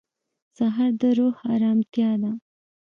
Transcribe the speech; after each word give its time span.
سهار 0.57 0.91
د 1.01 1.01
روح 1.17 1.35
ارامتیا 1.53 2.11
ده. 2.21 2.31